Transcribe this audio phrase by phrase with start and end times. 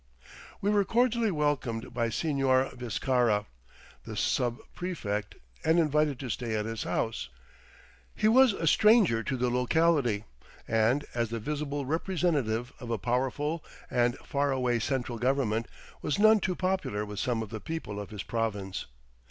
[0.61, 3.45] We were cordially welcomed by Señor Viscarra,
[4.03, 7.29] the sub prefect, and invited to stay at his house.
[8.15, 10.23] He was a stranger to the locality,
[10.67, 15.67] and, as the visible representative of a powerful and far away central government,
[16.01, 18.87] was none too popular with some of the people of his province.